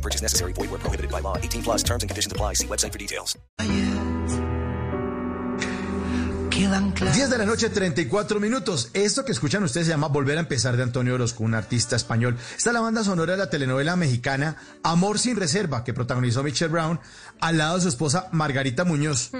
No 0.00 0.02
purchase 0.02 0.22
necessary. 0.22 0.54
Void 0.54 0.70
where 0.70 0.80
prohibited 0.80 1.10
by 1.10 1.20
law. 1.20 1.36
18 1.36 1.62
plus 1.62 1.82
terms 1.82 2.02
and 2.02 2.08
conditions 2.08 2.32
apply. 2.32 2.54
See 2.54 2.66
website 2.66 2.92
for 2.92 2.98
details. 2.98 3.36
10 6.60 7.30
de 7.30 7.38
la 7.38 7.46
noche, 7.46 7.70
34 7.70 8.38
minutos. 8.38 8.90
Esto 8.92 9.24
que 9.24 9.32
escuchan 9.32 9.62
ustedes 9.62 9.86
se 9.86 9.92
llama 9.92 10.08
Volver 10.08 10.36
a 10.36 10.40
empezar 10.40 10.76
de 10.76 10.82
Antonio 10.82 11.14
Orozco, 11.14 11.42
un 11.42 11.54
artista 11.54 11.96
español. 11.96 12.36
Esta 12.56 12.70
es 12.70 12.74
la 12.74 12.80
banda 12.80 13.02
sonora 13.02 13.32
de 13.32 13.38
la 13.38 13.50
telenovela 13.50 13.96
mexicana 13.96 14.56
Amor 14.82 15.18
sin 15.18 15.36
reserva, 15.36 15.84
que 15.84 15.94
protagonizó 15.94 16.42
Michelle 16.42 16.70
Brown, 16.70 17.00
al 17.40 17.58
lado 17.58 17.76
de 17.76 17.82
su 17.82 17.88
esposa 17.88 18.28
Margarita 18.32 18.84
Muñoz. 18.84 19.30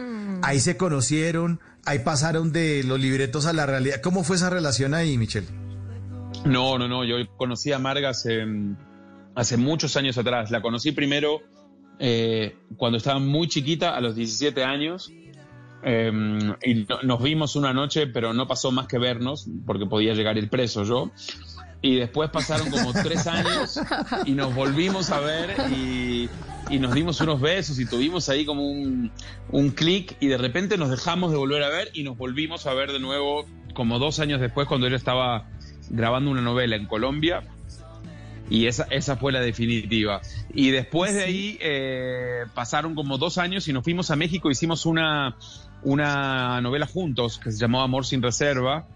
Ahí 0.42 0.60
se 0.60 0.76
conocieron, 0.76 1.60
ahí 1.84 1.98
pasaron 2.00 2.52
de 2.52 2.84
los 2.84 2.98
libretos 2.98 3.46
a 3.46 3.52
la 3.52 3.66
realidad. 3.66 4.00
¿Cómo 4.02 4.24
fue 4.24 4.36
esa 4.36 4.48
relación 4.48 4.94
ahí, 4.94 5.18
Michelle? 5.18 5.48
No, 6.46 6.78
no, 6.78 6.88
no. 6.88 7.04
Yo 7.04 7.16
conocí 7.36 7.70
a 7.72 7.78
Marga 7.78 8.10
hace, 8.10 8.46
hace 9.40 9.56
muchos 9.56 9.96
años 9.96 10.16
atrás. 10.18 10.50
La 10.50 10.60
conocí 10.62 10.92
primero 10.92 11.40
eh, 11.98 12.56
cuando 12.76 12.98
estaba 12.98 13.18
muy 13.18 13.48
chiquita, 13.48 13.96
a 13.96 14.00
los 14.00 14.14
17 14.14 14.64
años. 14.64 15.10
Eh, 15.82 16.12
y 16.62 16.74
no- 16.74 17.02
nos 17.02 17.22
vimos 17.22 17.56
una 17.56 17.72
noche, 17.72 18.06
pero 18.06 18.32
no 18.34 18.46
pasó 18.46 18.70
más 18.70 18.86
que 18.86 18.98
vernos, 18.98 19.46
porque 19.66 19.86
podía 19.86 20.14
llegar 20.14 20.36
el 20.38 20.48
preso 20.48 20.84
yo. 20.84 21.10
Y 21.82 21.94
después 21.96 22.28
pasaron 22.30 22.70
como 22.70 22.92
tres 23.02 23.26
años 23.26 23.80
y 24.26 24.32
nos 24.32 24.54
volvimos 24.54 25.08
a 25.10 25.20
ver 25.20 25.54
y, 25.74 26.28
y 26.68 26.78
nos 26.78 26.92
dimos 26.94 27.18
unos 27.22 27.40
besos 27.40 27.78
y 27.80 27.86
tuvimos 27.86 28.28
ahí 28.28 28.44
como 28.44 28.68
un, 28.68 29.10
un 29.50 29.70
clic 29.70 30.14
y 30.20 30.26
de 30.26 30.36
repente 30.36 30.76
nos 30.76 30.90
dejamos 30.90 31.30
de 31.32 31.38
volver 31.38 31.62
a 31.62 31.70
ver 31.70 31.88
y 31.94 32.02
nos 32.02 32.18
volvimos 32.18 32.66
a 32.66 32.74
ver 32.74 32.92
de 32.92 33.00
nuevo 33.00 33.46
como 33.72 33.98
dos 33.98 34.20
años 34.20 34.42
después 34.42 34.68
cuando 34.68 34.86
ella 34.88 34.96
estaba 34.96 35.48
grabando 35.88 36.30
una 36.30 36.42
novela 36.42 36.76
en 36.76 36.84
Colombia 36.86 37.44
y 38.50 38.66
esa, 38.66 38.84
esa 38.90 39.16
fue 39.16 39.32
la 39.32 39.40
definitiva. 39.40 40.20
Y 40.52 40.70
después 40.70 41.14
de 41.14 41.22
ahí 41.22 41.58
eh, 41.60 42.44
pasaron 42.52 42.94
como 42.94 43.16
dos 43.16 43.38
años 43.38 43.66
y 43.68 43.72
nos 43.72 43.84
fuimos 43.84 44.10
a 44.10 44.16
México, 44.16 44.50
hicimos 44.50 44.84
una, 44.84 45.36
una 45.82 46.60
novela 46.60 46.86
juntos 46.86 47.38
que 47.38 47.52
se 47.52 47.58
llamó 47.58 47.80
Amor 47.80 48.04
sin 48.04 48.20
Reserva, 48.20 48.88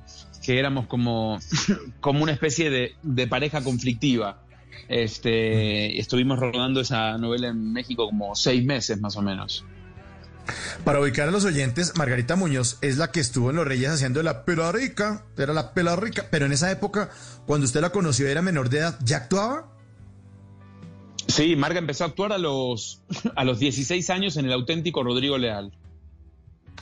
que 0.44 0.58
éramos 0.58 0.86
como, 0.86 1.38
como 2.00 2.22
una 2.22 2.32
especie 2.32 2.69
de, 2.69 2.97
de 3.02 3.27
pareja 3.28 3.62
conflictiva. 3.62 4.42
Este, 4.88 5.98
estuvimos 5.98 6.38
rodando 6.38 6.80
esa 6.80 7.16
novela 7.16 7.48
en 7.48 7.72
México 7.72 8.06
como 8.06 8.34
seis 8.34 8.64
meses 8.64 9.00
más 9.00 9.16
o 9.16 9.22
menos. 9.22 9.64
Para 10.84 11.00
ubicar 11.00 11.28
a 11.28 11.31
los 11.31 11.45
oyentes, 11.45 11.97
Margarita 11.97 12.37
Muñoz 12.37 12.78
es 12.83 12.98
la 12.98 13.11
que 13.11 13.20
estuvo 13.20 13.50
en 13.50 13.56
Los 13.56 13.67
Reyes 13.67 13.91
haciendo 13.91 14.23
la 14.23 14.45
pela 14.45 14.73
rica, 14.73 15.25
era 15.37 15.53
la 15.53 15.73
pela 15.73 15.97
rica, 15.97 16.27
pero 16.31 16.47
en 16.47 16.53
esa 16.53 16.70
época, 16.70 17.11
cuando 17.47 17.64
usted 17.64 17.81
la 17.81 17.91
conoció, 17.91 18.28
era 18.28 18.42
menor 18.42 18.69
de 18.69 18.78
edad, 18.78 18.98
¿ya 19.03 19.19
actuaba? 19.19 19.70
Sí, 21.27 21.56
Marga 21.56 21.78
empezó 21.78 22.05
a 22.05 22.09
actuar 22.09 22.33
a 22.33 22.39
los, 22.39 23.03
a 23.37 23.45
los 23.45 23.59
16 23.59 24.11
años 24.11 24.37
en 24.37 24.47
el 24.47 24.53
auténtico 24.53 25.03
Rodrigo 25.03 25.39
Leal. 25.39 25.72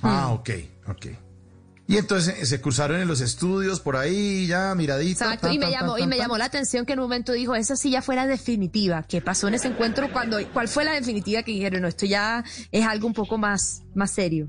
Ah, 0.02 0.32
ok, 0.32 0.50
ok. 0.88 1.06
Y 1.88 1.96
entonces 1.98 2.38
eh, 2.40 2.46
se 2.46 2.60
cruzaron 2.60 3.00
en 3.00 3.08
los 3.08 3.20
estudios 3.20 3.80
por 3.80 3.96
ahí, 3.96 4.46
ya 4.46 4.74
miradita. 4.74 5.24
Exacto, 5.24 5.52
y 5.52 5.58
me 5.58 5.70
llamó, 5.70 5.98
y 5.98 6.06
me 6.06 6.16
llamó 6.16 6.38
la 6.38 6.44
atención 6.46 6.86
que 6.86 6.92
en 6.94 7.00
un 7.00 7.04
momento 7.06 7.32
dijo, 7.32 7.54
esa 7.54 7.76
sí 7.76 7.90
ya 7.90 8.00
fuera 8.02 8.26
definitiva. 8.26 9.02
¿Qué 9.02 9.20
pasó 9.20 9.48
en 9.48 9.54
ese 9.54 9.68
encuentro? 9.68 10.10
cuando 10.12 10.38
¿Cuál 10.52 10.68
fue 10.68 10.84
la 10.84 10.92
definitiva 10.92 11.42
que 11.42 11.52
dijeron? 11.52 11.82
No, 11.82 11.88
esto 11.88 12.06
ya 12.06 12.44
es 12.70 12.86
algo 12.86 13.06
un 13.08 13.12
poco 13.14 13.36
más, 13.36 13.82
más 13.94 14.12
serio. 14.12 14.48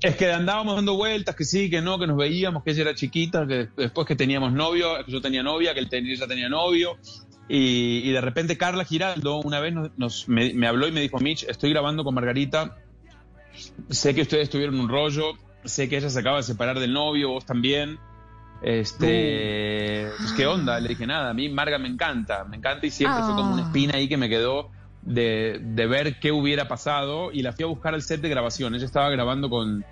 Es 0.00 0.16
que 0.16 0.32
andábamos 0.32 0.76
dando 0.76 0.94
vueltas, 0.96 1.34
que 1.36 1.44
sí, 1.44 1.68
que 1.68 1.82
no, 1.82 1.98
que 1.98 2.06
nos 2.06 2.16
veíamos, 2.16 2.62
que 2.64 2.70
ella 2.70 2.82
era 2.82 2.94
chiquita, 2.94 3.46
que 3.46 3.68
después 3.76 4.06
que 4.06 4.16
teníamos 4.16 4.52
novio, 4.52 5.04
que 5.04 5.12
yo 5.12 5.20
tenía 5.20 5.42
novia, 5.42 5.74
que 5.74 5.80
él 5.80 5.88
ella 5.92 6.26
tenía 6.26 6.48
novio. 6.48 6.96
Y, 7.48 7.98
y 8.08 8.12
de 8.12 8.20
repente 8.20 8.56
Carla 8.56 8.84
Giraldo 8.84 9.40
una 9.40 9.58
vez 9.60 9.74
nos, 9.74 9.90
nos- 9.98 10.28
me, 10.28 10.54
me 10.54 10.68
habló 10.68 10.86
y 10.86 10.92
me 10.92 11.00
dijo, 11.00 11.18
Mitch, 11.18 11.42
estoy 11.48 11.70
grabando 11.70 12.04
con 12.04 12.14
Margarita, 12.14 12.76
sé 13.90 14.14
que 14.14 14.22
ustedes 14.22 14.48
tuvieron 14.48 14.78
un 14.78 14.88
rollo, 14.88 15.32
sé 15.64 15.88
que 15.88 15.96
ella 15.98 16.10
se 16.10 16.18
acaba 16.20 16.38
de 16.38 16.42
separar 16.42 16.78
del 16.78 16.92
novio, 16.92 17.30
vos 17.30 17.44
también. 17.46 17.98
Este, 18.62 20.08
pues, 20.18 20.32
¿qué 20.32 20.46
onda? 20.46 20.80
Le 20.80 20.90
dije, 20.90 21.06
nada, 21.06 21.30
a 21.30 21.34
mí 21.34 21.48
Marga 21.48 21.78
me 21.78 21.88
encanta, 21.88 22.44
me 22.44 22.56
encanta 22.56 22.86
y 22.86 22.90
siempre 22.90 23.22
fue 23.22 23.34
como 23.34 23.52
una 23.54 23.62
Ah. 23.62 23.66
espina 23.66 23.94
ahí 23.96 24.08
que 24.08 24.16
me 24.16 24.28
quedó 24.28 24.70
de, 25.02 25.58
de 25.62 25.86
ver 25.86 26.18
qué 26.20 26.30
hubiera 26.32 26.68
pasado 26.68 27.32
y 27.32 27.42
la 27.42 27.52
fui 27.52 27.64
a 27.64 27.68
buscar 27.68 27.94
al 27.94 28.02
set 28.02 28.20
de 28.20 28.28
grabación. 28.28 28.74
Ella 28.74 28.84
estaba 28.84 29.08
grabando 29.10 29.48
con, 29.48 29.84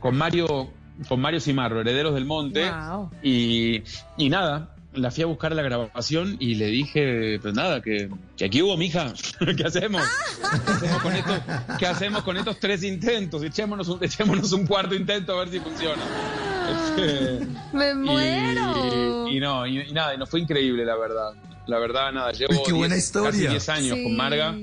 con 0.00 0.16
Mario 0.16 0.70
con 1.08 1.20
Mario 1.20 1.40
Cimarro, 1.40 1.80
Herederos 1.82 2.14
del 2.14 2.24
Monte, 2.24 2.70
Wow. 2.70 3.10
y, 3.22 3.82
y 4.16 4.30
nada, 4.30 4.75
la 4.96 5.10
fui 5.10 5.22
a 5.22 5.26
buscar 5.26 5.54
la 5.54 5.62
grabación 5.62 6.36
y 6.40 6.54
le 6.56 6.66
dije, 6.66 7.38
pues 7.40 7.54
nada, 7.54 7.80
que, 7.82 8.08
que 8.36 8.44
aquí 8.46 8.62
hubo, 8.62 8.76
mija, 8.76 9.12
¿qué 9.56 9.64
hacemos? 9.64 10.02
¿Qué 10.40 10.56
hacemos 10.72 11.02
con 11.02 11.14
estos, 11.14 11.40
qué 11.78 11.86
hacemos 11.86 12.22
con 12.22 12.36
estos 12.36 12.58
tres 12.60 12.82
intentos? 12.82 13.42
Echémonos 13.42 13.88
un, 13.88 14.02
echémonos 14.02 14.52
un 14.52 14.66
cuarto 14.66 14.94
intento 14.94 15.32
a 15.34 15.40
ver 15.44 15.48
si 15.50 15.60
funciona. 15.60 16.02
Este, 16.70 17.46
¡Me 17.72 17.90
y- 17.90 17.94
muero! 17.94 19.28
Y, 19.28 19.38
no, 19.40 19.66
y, 19.66 19.80
y 19.80 19.92
nada, 19.92 20.14
y 20.14 20.18
nos 20.18 20.28
fue 20.30 20.40
increíble, 20.40 20.84
la 20.84 20.96
verdad. 20.96 21.32
La 21.66 21.78
verdad, 21.78 22.12
nada, 22.12 22.32
llevo 22.32 22.62
qué 22.64 22.72
buena 22.72 22.94
10 22.94 23.04
historia. 23.06 23.30
casi 23.30 23.46
10 23.48 23.68
años 23.68 23.96
Sí. 23.98 24.02
con 24.04 24.16
Marga 24.16 24.54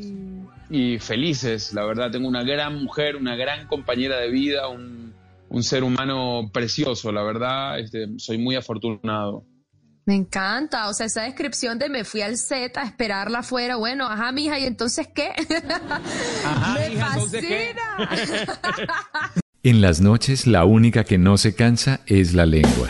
y 0.69 0.99
felices, 0.99 1.73
la 1.73 1.85
verdad. 1.85 2.11
Tengo 2.11 2.27
una 2.27 2.43
gran 2.43 2.81
mujer, 2.81 3.15
una 3.17 3.35
gran 3.35 3.67
compañera 3.67 4.17
de 4.19 4.29
vida, 4.29 4.67
un, 4.69 5.13
un 5.49 5.63
ser 5.63 5.83
humano 5.83 6.49
precioso, 6.53 7.11
la 7.11 7.21
verdad. 7.23 7.79
Este, 7.79 8.07
soy 8.17 8.37
muy 8.37 8.55
afortunado. 8.55 9.43
Me 10.05 10.15
encanta, 10.15 10.89
o 10.89 10.93
sea, 10.93 11.05
esa 11.05 11.21
descripción 11.21 11.79
de 11.79 11.87
me 11.89 12.03
fui 12.03 12.21
al 12.21 12.37
set 12.37 12.77
a 12.77 12.83
esperarla 12.83 13.39
afuera, 13.39 13.77
bueno, 13.77 14.05
ajá, 14.05 14.33
mija, 14.33 14.59
¿y 14.59 14.65
entonces 14.65 15.07
qué? 15.13 15.31
Ajá, 16.45 16.73
¡Me 16.79 16.93
hija, 16.93 17.07
entonces, 17.13 17.45
¿qué? 17.45 17.73
fascina! 17.97 18.79
En 19.65 19.79
las 19.79 20.01
noches 20.01 20.45
la 20.45 20.65
única 20.65 21.05
que 21.05 21.17
no 21.17 21.37
se 21.37 21.55
cansa 21.55 22.01
es 22.05 22.33
la 22.33 22.45
lengua. 22.45 22.89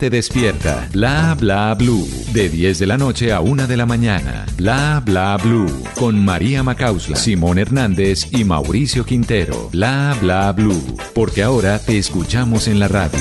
despierta. 0.09 0.87
Bla 0.91 1.35
Bla 1.39 1.73
Blue, 1.75 2.07
de 2.33 2.49
10 2.49 2.79
de 2.79 2.87
la 2.87 2.97
noche 2.97 3.31
a 3.31 3.41
1 3.41 3.67
de 3.67 3.77
la 3.77 3.85
mañana. 3.85 4.45
Bla 4.57 5.01
Bla 5.05 5.37
Blue, 5.37 5.71
con 5.95 6.23
María 6.23 6.63
Macausla, 6.63 7.15
Simón 7.15 7.59
Hernández 7.59 8.27
y 8.31 8.43
Mauricio 8.43 9.05
Quintero. 9.05 9.69
Bla 9.71 10.15
Bla 10.21 10.51
Blue, 10.51 10.97
porque 11.13 11.43
ahora 11.43 11.79
te 11.79 11.97
escuchamos 11.97 12.67
en 12.67 12.79
la 12.79 12.87
radio. 12.87 13.19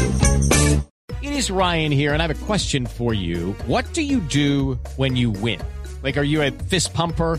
It 1.22 1.32
is 1.32 1.50
Ryan 1.50 1.92
here, 1.92 2.12
and 2.14 2.22
I 2.22 2.26
have 2.26 2.30
a 2.30 2.46
question 2.46 2.86
for 2.86 3.12
you. 3.12 3.54
What 3.66 3.84
do 3.92 4.00
you 4.02 4.20
do 4.20 4.78
when 4.96 5.16
you 5.16 5.30
win? 5.30 5.60
Like, 6.02 6.16
are 6.16 6.24
you 6.24 6.42
a 6.42 6.50
fist 6.50 6.94
pumper? 6.94 7.38